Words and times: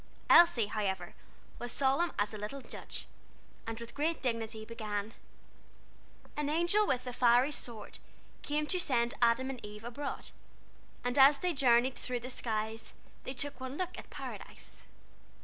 Elsie, 0.31 0.65
however, 0.65 1.13
was 1.59 1.71
solemn 1.71 2.11
as 2.17 2.33
a 2.33 2.37
little 2.39 2.63
judge, 2.63 3.05
and 3.67 3.79
with 3.79 3.93
great 3.93 4.19
dignity 4.19 4.65
began: 4.65 5.13
"An 6.35 6.49
angel 6.49 6.87
with 6.87 7.05
a 7.05 7.13
fiery 7.13 7.51
sword, 7.51 7.99
Came 8.41 8.65
to 8.65 8.79
send 8.79 9.13
Adam 9.21 9.51
and 9.51 9.63
Eve 9.63 9.83
abroad 9.83 10.31
And 11.03 11.19
as 11.19 11.37
they 11.37 11.53
journeyed 11.53 11.93
through 11.99 12.21
the 12.21 12.31
skies 12.31 12.95
They 13.25 13.35
took 13.35 13.59
one 13.61 13.77
look 13.77 13.95
at 13.95 14.09
Paradise. 14.09 14.85